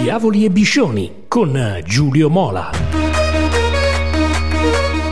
Diavoli 0.00 0.44
e 0.44 0.50
Biscioni 0.50 1.24
con 1.26 1.82
Giulio 1.84 2.30
Mola. 2.30 2.70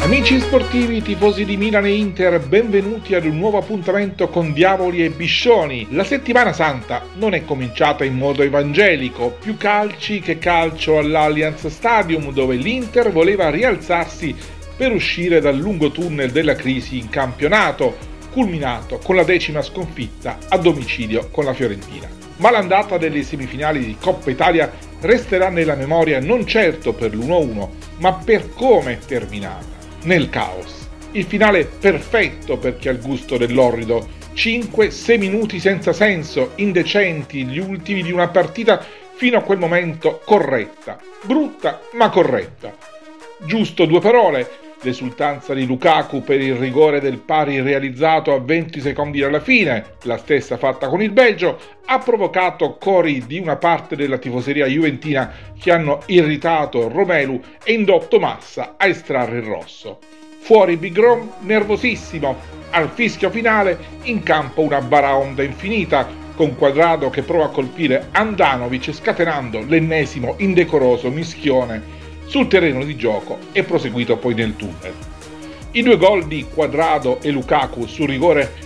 Amici 0.02 0.38
sportivi, 0.38 1.02
tifosi 1.02 1.44
di 1.44 1.56
Milan 1.56 1.86
e 1.86 1.94
Inter, 1.94 2.38
benvenuti 2.38 3.16
ad 3.16 3.24
un 3.24 3.36
nuovo 3.36 3.58
appuntamento 3.58 4.28
con 4.28 4.52
Diavoli 4.52 5.04
e 5.04 5.10
Biscioni. 5.10 5.88
La 5.90 6.04
settimana 6.04 6.52
santa 6.52 7.02
non 7.16 7.34
è 7.34 7.44
cominciata 7.44 8.04
in 8.04 8.14
modo 8.14 8.44
evangelico, 8.44 9.36
più 9.40 9.56
calci 9.56 10.20
che 10.20 10.38
calcio 10.38 10.98
all'Allianz 10.98 11.66
Stadium 11.66 12.32
dove 12.32 12.54
l'Inter 12.54 13.10
voleva 13.10 13.50
rialzarsi 13.50 14.32
per 14.76 14.92
uscire 14.92 15.40
dal 15.40 15.56
lungo 15.56 15.90
tunnel 15.90 16.30
della 16.30 16.54
crisi 16.54 16.96
in 16.98 17.08
campionato, 17.08 17.96
culminato 18.30 19.00
con 19.02 19.16
la 19.16 19.24
decima 19.24 19.62
sconfitta 19.62 20.38
a 20.48 20.56
domicilio 20.58 21.26
con 21.32 21.44
la 21.44 21.54
Fiorentina. 21.54 22.25
Ma 22.36 22.50
l'andata 22.50 22.98
delle 22.98 23.22
semifinali 23.22 23.84
di 23.84 23.96
Coppa 23.98 24.30
Italia 24.30 24.70
resterà 25.00 25.48
nella 25.48 25.74
memoria 25.74 26.20
non 26.20 26.46
certo 26.46 26.92
per 26.92 27.14
l'1-1, 27.14 27.68
ma 27.98 28.12
per 28.12 28.52
come 28.52 28.92
è 28.92 28.98
terminata 28.98 29.64
nel 30.02 30.28
caos. 30.28 30.88
Il 31.12 31.24
finale 31.24 31.64
perfetto 31.64 32.58
per 32.58 32.76
chi 32.76 32.88
ha 32.88 32.92
il 32.92 33.00
gusto 33.00 33.36
dell'orrido. 33.36 34.14
5-6 34.34 35.18
minuti 35.18 35.58
senza 35.58 35.94
senso, 35.94 36.52
indecenti, 36.56 37.44
gli 37.46 37.58
ultimi 37.58 38.02
di 38.02 38.12
una 38.12 38.28
partita 38.28 38.84
fino 39.14 39.38
a 39.38 39.42
quel 39.42 39.58
momento 39.58 40.20
corretta. 40.24 40.98
Brutta 41.22 41.80
ma 41.92 42.10
corretta. 42.10 42.74
Giusto 43.46 43.86
due 43.86 44.00
parole. 44.00 44.65
L'esultanza 44.86 45.52
di 45.52 45.66
Lukaku 45.66 46.22
per 46.22 46.40
il 46.40 46.54
rigore 46.54 47.00
del 47.00 47.18
pari 47.18 47.60
realizzato 47.60 48.32
a 48.32 48.38
20 48.38 48.80
secondi 48.80 49.18
dalla 49.18 49.40
fine, 49.40 49.96
la 50.02 50.16
stessa 50.16 50.56
fatta 50.58 50.86
con 50.86 51.02
il 51.02 51.10
Belgio, 51.10 51.58
ha 51.86 51.98
provocato 51.98 52.76
cori 52.78 53.26
di 53.26 53.40
una 53.40 53.56
parte 53.56 53.96
della 53.96 54.18
tifoseria 54.18 54.66
juventina 54.66 55.32
che 55.58 55.72
hanno 55.72 56.02
irritato 56.06 56.86
Romelu 56.86 57.40
e 57.64 57.72
indotto 57.72 58.20
Massa 58.20 58.74
a 58.76 58.86
estrarre 58.86 59.38
il 59.38 59.42
rosso. 59.42 59.98
Fuori 60.38 60.76
Bigron 60.76 61.32
nervosissimo, 61.40 62.36
al 62.70 62.88
fischio 62.88 63.28
finale 63.28 63.76
in 64.02 64.22
campo 64.22 64.60
una 64.60 64.80
baraonda 64.80 65.42
infinita, 65.42 66.06
con 66.36 66.54
Quadrado 66.54 67.10
che 67.10 67.22
prova 67.22 67.46
a 67.46 67.48
colpire 67.48 68.06
Andanovic 68.12 68.92
scatenando 68.92 69.64
l'ennesimo 69.66 70.34
indecoroso 70.36 71.10
mischione 71.10 72.04
sul 72.26 72.48
terreno 72.48 72.84
di 72.84 72.96
gioco 72.96 73.38
e 73.52 73.62
proseguito 73.62 74.16
poi 74.16 74.34
nel 74.34 74.56
tunnel. 74.56 74.92
I 75.72 75.82
due 75.82 75.96
gol 75.96 76.26
di 76.26 76.46
Quadrado 76.52 77.20
e 77.20 77.30
Lukaku 77.30 77.86
sul 77.86 78.08
rigore 78.08 78.64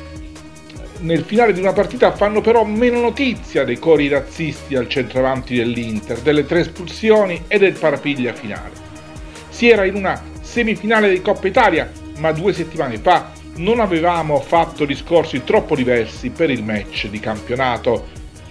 nel 1.01 1.25
finale 1.25 1.53
di 1.53 1.61
una 1.61 1.73
partita 1.73 2.13
fanno 2.13 2.41
però 2.41 2.65
meno 2.65 3.01
notizia 3.01 3.65
dei 3.65 3.79
cori 3.79 4.09
razzisti 4.09 4.77
al 4.77 4.89
centravanti 4.89 5.57
dell'Inter, 5.57 6.19
delle 6.19 6.45
tre 6.45 6.61
espulsioni 6.61 7.45
e 7.49 7.59
del 7.59 7.73
parapiglia 7.73 8.35
finale. 8.35 8.73
Si 9.49 9.69
era 9.69 9.85
in 9.85 9.95
una 9.95 10.23
semifinale 10.41 11.11
di 11.11 11.23
Coppa 11.23 11.47
Italia, 11.47 11.91
ma 12.19 12.33
due 12.33 12.53
settimane 12.53 12.99
fa 12.99 13.33
non 13.57 13.81
avevamo 13.81 14.41
fatto 14.41 14.85
discorsi 14.85 15.43
troppo 15.43 15.75
diversi 15.75 16.31
per 16.31 16.51
il 16.51 16.63
match 16.63 17.09
di 17.09 17.19
campionato. 17.19 18.09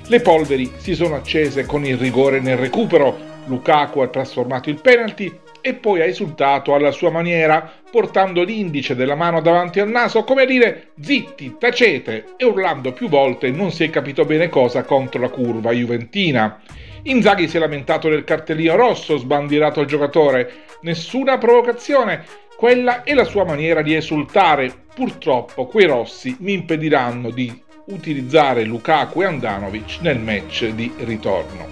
Le 0.07 0.19
polveri 0.19 0.71
si 0.77 0.95
sono 0.95 1.15
accese 1.15 1.65
con 1.65 1.85
il 1.85 1.97
rigore 1.97 2.39
nel 2.39 2.57
recupero, 2.57 3.28
Lukaku 3.49 3.99
ha 3.99 4.07
trasformato 4.07 4.69
il 4.69 4.79
penalty 4.79 5.39
e 5.59 5.73
poi 5.73 6.01
ha 6.01 6.05
esultato 6.05 6.73
alla 6.73 6.91
sua 6.91 7.09
maniera, 7.09 7.69
portando 7.91 8.43
l'indice 8.43 8.95
della 8.95 9.15
mano 9.15 9.41
davanti 9.41 9.79
al 9.79 9.89
naso 9.89 10.23
come 10.23 10.43
a 10.43 10.45
dire 10.45 10.91
zitti, 11.01 11.55
tacete 11.59 12.35
e 12.37 12.45
urlando 12.45 12.93
più 12.93 13.09
volte 13.09 13.49
non 13.49 13.71
si 13.71 13.83
è 13.83 13.89
capito 13.89 14.23
bene 14.23 14.47
cosa 14.47 14.83
contro 14.83 15.19
la 15.19 15.29
curva 15.29 15.71
juventina. 15.71 16.61
Inzaghi 17.03 17.47
si 17.47 17.57
è 17.57 17.59
lamentato 17.59 18.07
del 18.07 18.23
cartellino 18.23 18.75
rosso 18.75 19.17
sbandierato 19.17 19.79
al 19.79 19.87
giocatore, 19.87 20.51
nessuna 20.81 21.37
provocazione, 21.37 22.23
quella 22.55 23.03
è 23.03 23.13
la 23.13 23.23
sua 23.23 23.45
maniera 23.45 23.81
di 23.81 23.95
esultare. 23.95 24.71
Purtroppo 24.93 25.65
quei 25.65 25.87
rossi 25.87 26.35
mi 26.39 26.53
impediranno 26.53 27.31
di 27.31 27.63
utilizzare 27.85 28.63
Lukaku 28.63 29.21
e 29.21 29.25
Andanovic 29.25 29.99
nel 30.01 30.19
match 30.19 30.67
di 30.67 30.93
ritorno. 30.99 31.67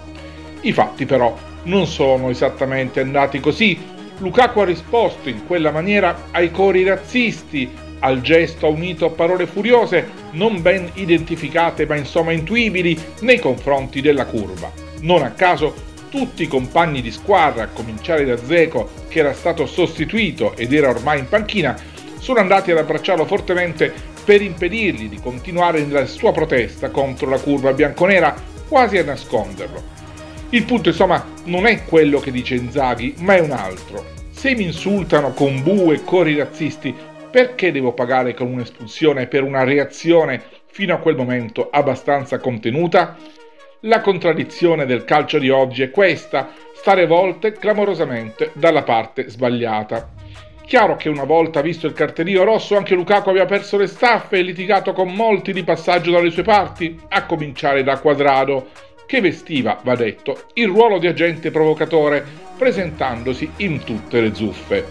I 0.62 0.72
fatti 0.72 1.06
però 1.06 1.35
non 1.67 1.85
sono 1.85 2.29
esattamente 2.29 3.00
andati 3.00 3.39
così. 3.39 3.95
Lukaku 4.17 4.59
ha 4.59 4.66
risposto 4.66 5.29
in 5.29 5.45
quella 5.45 5.72
maniera 5.72 6.29
ai 6.31 6.51
cori 6.51 6.83
razzisti, 6.83 7.69
al 8.00 8.22
gesto 8.22 8.67
unito 8.67 9.05
a 9.05 9.09
parole 9.11 9.45
furiose, 9.45 10.09
non 10.31 10.61
ben 10.61 10.89
identificate 10.95 11.85
ma 11.85 11.95
insomma 11.95 12.31
intuibili, 12.31 12.97
nei 13.22 13.39
confronti 13.39 14.01
della 14.01 14.25
curva. 14.25 14.72
Non 15.01 15.22
a 15.22 15.31
caso 15.31 15.85
tutti 16.09 16.44
i 16.44 16.47
compagni 16.47 17.01
di 17.01 17.11
squadra, 17.11 17.63
a 17.63 17.67
cominciare 17.67 18.25
da 18.25 18.38
Zeco, 18.38 18.89
che 19.07 19.19
era 19.19 19.33
stato 19.33 19.66
sostituito 19.66 20.56
ed 20.56 20.73
era 20.73 20.89
ormai 20.89 21.19
in 21.19 21.27
panchina, 21.27 21.77
sono 22.19 22.39
andati 22.39 22.72
ad 22.72 22.77
abbracciarlo 22.77 23.25
fortemente 23.25 23.94
per 24.25 24.41
impedirgli 24.41 25.09
di 25.09 25.19
continuare 25.19 25.83
nella 25.83 26.06
sua 26.06 26.31
protesta 26.31 26.89
contro 26.89 27.29
la 27.29 27.39
curva 27.39 27.73
bianconera, 27.73 28.35
quasi 28.67 28.97
a 28.97 29.03
nasconderlo. 29.03 29.97
Il 30.52 30.63
punto 30.63 30.88
insomma 30.88 31.25
non 31.44 31.66
è 31.66 31.84
quello 31.84 32.19
che 32.19 32.31
dice 32.31 32.56
Inzaghi, 32.56 33.16
ma 33.18 33.35
è 33.35 33.41
un 33.41 33.52
altro. 33.52 34.06
Se 34.30 34.56
mi 34.56 34.63
insultano 34.63 35.34
con 35.34 35.62
bu 35.62 35.91
e 35.91 36.06
cori 36.06 36.38
razzisti, 36.38 36.96
perché 37.30 37.74
devo 37.74 37.91
pagare 37.91 38.34
con 38.34 38.47
un'espulsione 38.47 39.28
per 39.28 39.44
una 39.44 39.66
reazione 39.66 40.41
fino 40.68 40.94
a 40.94 41.00
quel 41.00 41.18
momento 41.18 41.68
abbastanza 41.69 42.40
contenuta? 42.40 43.18
La 43.81 44.00
contraddizione 44.00 44.86
del 44.86 45.03
calcio 45.03 45.38
di 45.38 45.50
oggi 45.50 45.84
è 45.84 45.91
questa, 45.91 46.50
stare 46.74 47.06
volte 47.07 47.52
clamorosamente 47.52 48.52
dalla 48.53 48.84
parte 48.84 49.30
sbagliata. 49.30 50.12
Chiaro 50.66 50.96
che 50.96 51.09
una 51.09 51.25
volta 51.25 51.62
visto 51.62 51.88
il 51.88 51.94
cartellino 51.94 52.44
rosso 52.44 52.78
anche 52.78 52.96
Lukaku 52.96 53.30
aveva 53.30 53.46
perso 53.46 53.78
le 53.78 53.88
staffe 53.88 54.38
e 54.38 54.41
litigato 54.41 54.94
con 54.94 55.13
molti 55.13 55.52
di 55.52 55.63
passaggio 55.63 56.12
dalle 56.12 56.30
sue 56.30 56.44
parti, 56.44 56.97
a 57.09 57.25
cominciare 57.25 57.84
da 57.84 58.00
Quadrado, 58.00 58.68
che 59.07 59.22
vestiva, 59.22 59.79
va 59.84 59.95
detto, 59.95 60.44
il 60.53 60.68
ruolo 60.68 61.00
di 61.00 61.07
agente 61.07 61.50
provocatore, 61.50 62.23
presentandosi 62.57 63.50
in 63.57 63.84
tutte 63.84 64.19
le 64.19 64.35
zuffe. 64.35 64.85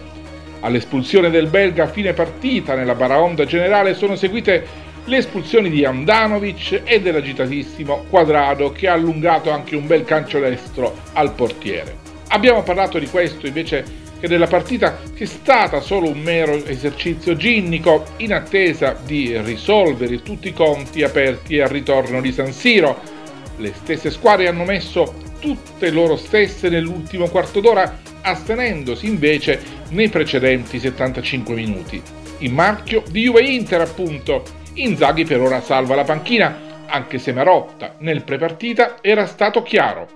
All'espulsione 0.61 1.29
del 1.29 1.47
belga 1.47 1.83
a 1.83 1.87
fine 1.87 2.13
partita 2.13 2.73
nella 2.73 2.95
baraonda 2.95 3.45
generale 3.45 3.93
sono 3.93 4.15
seguite 4.15 4.85
le 5.05 5.17
espulsioni 5.17 5.69
di 5.69 5.85
Andanovic 5.85 6.81
e 6.83 6.99
dell'agitatissimo 6.99 8.05
Quadrado 8.09 8.71
che 8.71 8.87
ha 8.87 8.93
allungato 8.93 9.51
anche 9.51 9.75
un 9.75 9.85
bel 9.85 10.03
calcio 10.03 10.39
destro 10.39 10.97
al 11.13 11.33
portiere. 11.33 11.95
Abbiamo 12.29 12.63
parlato 12.63 12.97
di 12.97 13.07
questo 13.07 13.45
invece 13.45 14.05
che 14.19 14.27
della 14.27 14.47
partita 14.47 14.97
che 15.15 15.25
è 15.25 15.27
stata 15.27 15.79
solo 15.79 16.09
un 16.09 16.19
mero 16.19 16.55
esercizio 16.65 17.35
ginnico 17.35 18.03
in 18.17 18.33
attesa 18.33 18.99
di 19.05 19.39
risolvere 19.41 20.23
tutti 20.23 20.47
i 20.47 20.53
conti 20.53 21.03
aperti 21.03 21.59
al 21.59 21.69
ritorno 21.69 22.19
di 22.19 22.31
San 22.31 22.51
Siro 22.51 23.15
le 23.57 23.73
stesse 23.73 24.09
squadre 24.09 24.47
hanno 24.47 24.63
messo 24.63 25.15
tutte 25.39 25.91
loro 25.91 26.15
stesse 26.15 26.69
nell'ultimo 26.69 27.27
quarto 27.29 27.59
d'ora, 27.59 27.99
astenendosi 28.21 29.07
invece 29.07 29.59
nei 29.89 30.09
precedenti 30.09 30.79
75 30.79 31.55
minuti. 31.55 32.01
Il 32.39 32.53
marchio 32.53 33.03
di 33.09 33.23
Juve 33.23 33.41
Inter, 33.41 33.81
appunto. 33.81 34.43
Inzaghi 34.73 35.25
per 35.25 35.41
ora 35.41 35.59
salva 35.59 35.95
la 35.95 36.03
panchina, 36.03 36.85
anche 36.85 37.17
se 37.17 37.33
Marotta 37.33 37.95
nel 37.99 38.23
prepartita 38.23 38.97
era 39.01 39.25
stato 39.25 39.63
chiaro. 39.63 40.07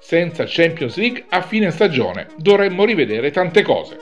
Senza 0.00 0.44
Champions 0.46 0.96
League 0.96 1.24
a 1.28 1.42
fine 1.42 1.70
stagione 1.70 2.28
dovremmo 2.36 2.84
rivedere 2.84 3.30
tante 3.30 3.62
cose. 3.62 3.96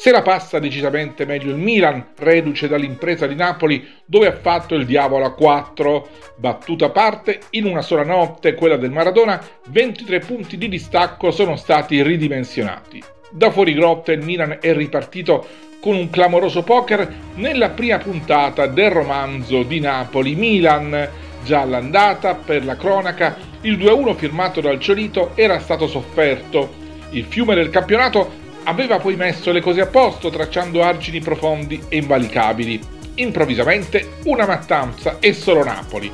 Se 0.00 0.10
la 0.10 0.22
passa 0.22 0.58
decisamente 0.58 1.26
meglio 1.26 1.50
il 1.50 1.58
Milan, 1.58 2.12
reduce 2.16 2.68
dall'impresa 2.68 3.26
di 3.26 3.34
Napoli 3.34 3.86
dove 4.06 4.28
ha 4.28 4.32
fatto 4.32 4.74
il 4.74 4.86
diavolo 4.86 5.26
a 5.26 5.34
4. 5.34 6.08
Battuta 6.36 6.86
a 6.86 6.88
parte, 6.88 7.40
in 7.50 7.66
una 7.66 7.82
sola 7.82 8.02
notte, 8.02 8.54
quella 8.54 8.78
del 8.78 8.92
Maradona, 8.92 9.38
23 9.66 10.20
punti 10.20 10.56
di 10.56 10.70
distacco 10.70 11.30
sono 11.30 11.54
stati 11.54 12.02
ridimensionati. 12.02 13.02
Da 13.30 13.50
fuori 13.50 13.74
grotta 13.74 14.12
il 14.12 14.24
Milan 14.24 14.56
è 14.58 14.72
ripartito 14.72 15.46
con 15.82 15.96
un 15.96 16.08
clamoroso 16.08 16.62
poker 16.62 17.06
nella 17.34 17.68
prima 17.68 17.98
puntata 17.98 18.66
del 18.68 18.90
romanzo 18.90 19.64
di 19.64 19.80
Napoli-Milan. 19.80 21.08
Già 21.44 21.60
all'andata, 21.60 22.36
per 22.36 22.64
la 22.64 22.76
cronaca, 22.76 23.36
il 23.60 23.76
2-1 23.76 24.14
firmato 24.14 24.62
dal 24.62 24.80
Ciolito 24.80 25.32
era 25.34 25.58
stato 25.58 25.86
sofferto. 25.86 26.88
Il 27.10 27.24
fiume 27.24 27.54
del 27.54 27.68
campionato 27.68 28.39
aveva 28.64 28.98
poi 28.98 29.16
messo 29.16 29.52
le 29.52 29.60
cose 29.60 29.80
a 29.80 29.86
posto 29.86 30.30
tracciando 30.30 30.82
argini 30.82 31.20
profondi 31.20 31.82
e 31.88 31.96
invalicabili. 31.96 32.80
Improvvisamente 33.14 34.16
una 34.24 34.46
mattanza 34.46 35.16
e 35.18 35.32
solo 35.32 35.64
Napoli. 35.64 36.10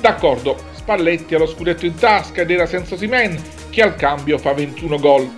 D'accordo, 0.00 0.56
Spalletti 0.72 1.34
ha 1.34 1.38
lo 1.38 1.46
scudetto 1.46 1.86
in 1.86 1.96
tasca 1.96 2.42
ed 2.42 2.50
era 2.50 2.66
senza 2.66 2.96
Simen 2.96 3.40
che 3.70 3.82
al 3.82 3.96
cambio 3.96 4.38
fa 4.38 4.52
21 4.52 4.98
gol. 4.98 5.28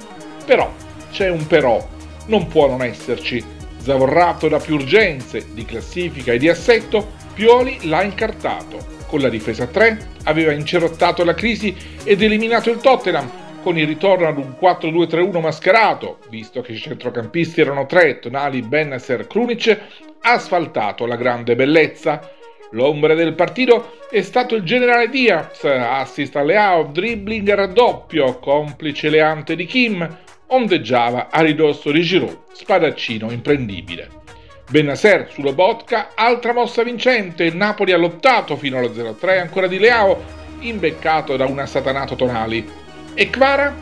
Però 0.44 0.72
c'è 1.10 1.28
un 1.28 1.46
però, 1.46 1.86
non 2.26 2.48
può 2.48 2.68
non 2.68 2.82
esserci. 2.82 3.42
Zavorrato 3.80 4.48
da 4.48 4.58
più 4.58 4.74
urgenze 4.74 5.46
di 5.52 5.64
classifica 5.64 6.32
e 6.32 6.38
di 6.38 6.48
assetto, 6.48 7.12
Pioli 7.34 7.78
l'ha 7.88 8.02
incartato. 8.02 8.96
Con 9.06 9.20
la 9.20 9.28
difesa 9.28 9.66
3 9.66 10.16
aveva 10.24 10.52
incerottato 10.52 11.24
la 11.24 11.34
crisi 11.34 11.74
ed 12.04 12.20
eliminato 12.20 12.70
il 12.70 12.78
Tottenham 12.78 13.46
con 13.62 13.76
il 13.78 13.86
ritorno 13.86 14.28
ad 14.28 14.38
un 14.38 14.54
4-2-3-1 14.60 15.40
mascherato, 15.40 16.18
visto 16.28 16.60
che 16.60 16.72
i 16.72 16.78
centrocampisti 16.78 17.60
erano 17.60 17.86
tre, 17.86 18.18
Tonali, 18.18 18.62
Bennesser, 18.62 19.26
Krunic, 19.26 19.78
ha 20.20 20.32
asfaltato 20.32 21.06
la 21.06 21.16
grande 21.16 21.54
bellezza. 21.54 22.30
L'ombre 22.72 23.14
del 23.14 23.34
partito 23.34 23.96
è 24.10 24.20
stato 24.20 24.54
il 24.54 24.62
generale 24.62 25.08
Diaz, 25.08 25.64
assist 25.64 26.36
alle 26.36 26.52
Leao, 26.52 26.84
dribbling 26.84 27.52
raddoppio, 27.52 28.38
complice 28.38 29.08
leante 29.08 29.56
di 29.56 29.64
Kim, 29.64 30.16
ondeggiava 30.48 31.28
a 31.30 31.40
ridosso 31.40 31.90
di 31.90 32.02
Giroud, 32.02 32.38
spadaccino 32.52 33.30
imprendibile. 33.30 34.08
Benasser 34.70 35.30
sulla 35.30 35.52
Botka, 35.52 36.10
altra 36.14 36.52
mossa 36.52 36.82
vincente, 36.82 37.44
il 37.44 37.56
Napoli 37.56 37.92
ha 37.92 37.96
lottato 37.96 38.54
fino 38.56 38.76
allo 38.76 38.90
0-3 38.90 39.40
ancora 39.40 39.66
di 39.66 39.78
Leao, 39.78 40.22
imbeccato 40.60 41.36
da 41.36 41.46
un 41.46 41.58
assatanato 41.58 42.16
Tonali. 42.16 42.86
E 43.20 43.30
Kvara? 43.30 43.74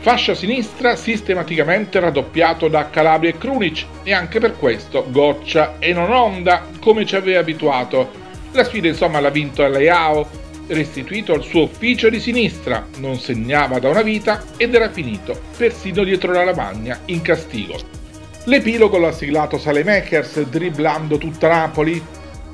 Fascia 0.00 0.34
sinistra 0.34 0.94
sistematicamente 0.94 1.98
raddoppiato 2.00 2.68
da 2.68 2.90
Calabria 2.90 3.30
e 3.30 3.38
Krunic 3.38 3.86
e 4.02 4.12
anche 4.12 4.40
per 4.40 4.58
questo 4.58 5.06
goccia 5.08 5.76
e 5.78 5.94
non 5.94 6.12
onda 6.12 6.66
come 6.80 7.06
ci 7.06 7.16
aveva 7.16 7.40
abituato. 7.40 8.10
La 8.52 8.62
sfida 8.62 8.86
insomma 8.86 9.20
l'ha 9.20 9.30
vinto 9.30 9.66
Leao, 9.66 10.28
restituito 10.66 11.32
al 11.32 11.42
suo 11.44 11.62
ufficio 11.62 12.10
di 12.10 12.20
sinistra, 12.20 12.86
non 12.98 13.16
segnava 13.16 13.78
da 13.78 13.88
una 13.88 14.02
vita 14.02 14.44
ed 14.58 14.74
era 14.74 14.90
finito 14.90 15.34
persino 15.56 16.04
dietro 16.04 16.32
la 16.32 16.44
lavagna 16.44 17.00
in 17.06 17.22
castigo. 17.22 17.78
L'epilogo 18.44 18.98
l'ha 18.98 19.12
siglato 19.12 19.56
Salemakers 19.56 20.42
dribblando 20.42 21.16
tutta 21.16 21.48
Napoli. 21.48 22.04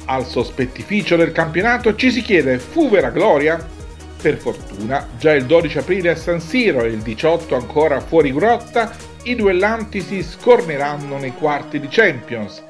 Al 0.04 0.24
sospettificio 0.24 1.16
del 1.16 1.32
campionato 1.32 1.96
ci 1.96 2.12
si 2.12 2.22
chiede 2.22 2.60
fu 2.60 2.88
vera 2.88 3.10
gloria? 3.10 3.78
Per 4.20 4.36
fortuna, 4.36 5.08
già 5.18 5.32
il 5.32 5.46
12 5.46 5.78
aprile 5.78 6.10
a 6.10 6.14
San 6.14 6.40
Siro 6.40 6.82
e 6.82 6.88
il 6.88 7.00
18 7.00 7.54
ancora 7.54 8.00
fuori 8.00 8.34
grotta, 8.34 8.94
i 9.22 9.34
duellanti 9.34 10.02
si 10.02 10.22
scorneranno 10.22 11.16
nei 11.16 11.32
quarti 11.32 11.80
di 11.80 11.88
Champions. 11.88 12.62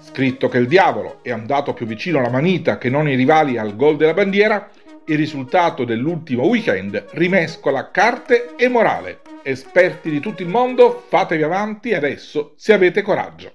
Scritto 0.00 0.48
che 0.48 0.58
il 0.58 0.66
diavolo 0.66 1.20
è 1.22 1.30
andato 1.30 1.74
più 1.74 1.86
vicino 1.86 2.18
alla 2.18 2.28
manita 2.28 2.76
che 2.76 2.90
non 2.90 3.08
i 3.08 3.14
rivali 3.14 3.56
al 3.56 3.76
gol 3.76 3.96
della 3.96 4.14
bandiera, 4.14 4.68
il 5.04 5.16
risultato 5.16 5.84
dell'ultimo 5.84 6.44
weekend 6.44 7.04
rimescola 7.12 7.92
carte 7.92 8.56
e 8.56 8.66
morale. 8.66 9.20
Esperti 9.44 10.10
di 10.10 10.18
tutto 10.18 10.42
il 10.42 10.48
mondo, 10.48 11.04
fatevi 11.06 11.44
avanti 11.44 11.94
adesso 11.94 12.54
se 12.56 12.72
avete 12.72 13.02
coraggio. 13.02 13.52